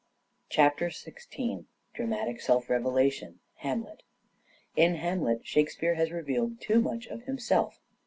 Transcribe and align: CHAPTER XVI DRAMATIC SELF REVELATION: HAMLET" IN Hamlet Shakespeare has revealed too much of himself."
CHAPTER 0.49 0.87
XVI 0.89 1.65
DRAMATIC 1.93 2.41
SELF 2.41 2.71
REVELATION: 2.71 3.39
HAMLET" 3.57 4.01
IN 4.75 4.95
Hamlet 4.95 5.45
Shakespeare 5.45 5.93
has 5.93 6.09
revealed 6.11 6.59
too 6.59 6.81
much 6.81 7.05
of 7.05 7.25
himself." 7.25 7.79